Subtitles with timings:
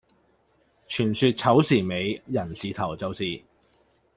[0.87, 3.39] 傳說丑時尾寅時頭就是